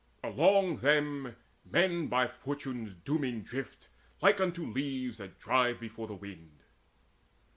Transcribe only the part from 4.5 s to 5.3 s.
leaves